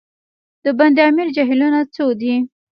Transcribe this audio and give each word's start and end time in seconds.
د 0.63 0.65
بند 0.77 0.97
امیر 1.07 1.27
جهیلونه 1.35 1.79
څو 1.95 2.05
دي؟ 2.19 2.33